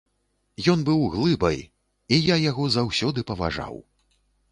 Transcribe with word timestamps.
Ён 0.71 0.79
быў 0.87 1.03
глыбай, 1.15 1.59
і 2.17 2.19
я 2.33 2.39
яго 2.49 2.63
заўсёды 2.77 3.19
паважаў. 3.33 3.75